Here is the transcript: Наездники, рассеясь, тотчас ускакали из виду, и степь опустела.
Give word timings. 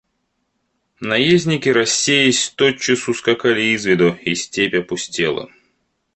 Наездники, 0.99 1.69
рассеясь, 1.69 2.49
тотчас 2.57 3.07
ускакали 3.07 3.61
из 3.75 3.85
виду, 3.85 4.15
и 4.23 4.33
степь 4.33 4.73
опустела. 4.73 5.51